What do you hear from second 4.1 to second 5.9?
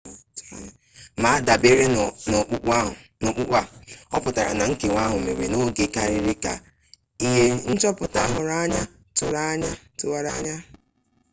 ọputara na nkewa ahụ mere n'oge